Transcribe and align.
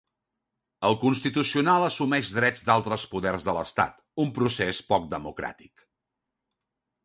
El 0.87 0.95
Constitucional 1.01 1.85
assumeix 1.89 2.31
drets 2.39 2.65
d'altres 2.71 3.05
poders 3.13 3.47
de 3.49 3.55
l'estat, 3.61 4.03
un 4.27 4.35
procés 4.41 4.83
poc 4.91 5.09
democràtic. 5.15 5.89